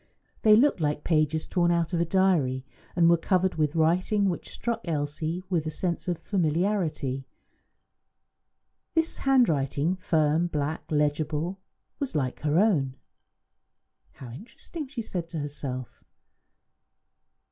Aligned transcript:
They 0.41 0.55
looked 0.55 0.79
like 0.81 1.03
pages 1.03 1.47
torn 1.47 1.69
out 1.69 1.93
of 1.93 1.99
a 2.01 2.05
diary, 2.05 2.65
and 2.95 3.07
were 3.07 3.17
covered 3.17 3.53
with 3.53 3.75
writing 3.75 4.29
which 4.29 4.49
struck 4.49 4.81
Elsie 4.83 5.43
with 5.47 5.67
a 5.67 5.69
sense 5.69 6.07
of 6.07 6.17
familiarity. 6.17 7.27
This 8.95 9.19
handwriting, 9.19 9.97
firm, 9.97 10.47
black, 10.47 10.81
legible, 10.89 11.59
was 11.99 12.15
like 12.15 12.39
her 12.39 12.57
own. 12.57 12.95
"How 14.13 14.31
interesting!" 14.31 14.87
she 14.87 15.03
said 15.03 15.29
to 15.29 15.37
herself. 15.37 16.03